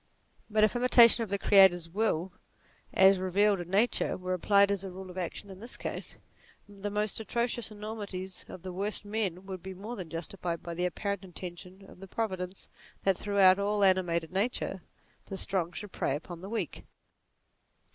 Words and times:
But 0.49 0.63
if 0.63 0.75
imitation 0.75 1.23
of 1.23 1.29
the 1.29 1.37
Creator's 1.37 1.87
will 1.87 2.33
as 2.91 3.19
re 3.19 3.29
vealed 3.29 3.61
in 3.61 3.69
nature, 3.69 4.17
were 4.17 4.33
applied 4.33 4.71
as 4.71 4.83
a 4.83 4.89
rule 4.89 5.11
of 5.11 5.17
action 5.19 5.51
in 5.51 5.59
NATURE 5.59 5.67
59 5.67 5.67
this 5.67 5.77
case, 6.09 6.17
the 6.67 6.89
most 6.89 7.19
atrocious 7.19 7.69
enormities 7.69 8.43
of 8.49 8.63
the 8.63 8.73
worst 8.73 9.05
men 9.05 9.45
would 9.45 9.61
be 9.61 9.75
more 9.75 9.95
than 9.95 10.09
justified 10.09 10.63
by 10.63 10.73
the 10.73 10.87
apparent 10.87 11.23
intention 11.23 11.85
of 11.87 12.03
Providence 12.09 12.67
that 13.03 13.15
throughout 13.15 13.59
all 13.59 13.83
animated 13.83 14.31
nature 14.31 14.81
the 15.27 15.37
strong 15.37 15.71
should 15.71 15.91
prey 15.91 16.15
upon 16.15 16.41
the 16.41 16.49
weak. 16.49 16.83